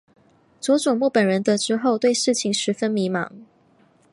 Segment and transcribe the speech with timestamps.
[0.59, 3.29] 佐佐木本人得知后对事情十分迷惘。